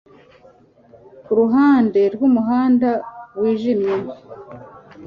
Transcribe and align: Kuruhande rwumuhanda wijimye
Kuruhande 1.25 2.01
rwumuhanda 2.13 2.89
wijimye 3.39 3.95